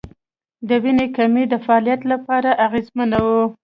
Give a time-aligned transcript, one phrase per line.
[0.67, 2.01] د وینې کمی د زړه فعالیت
[2.65, 3.41] اغېزمنوي.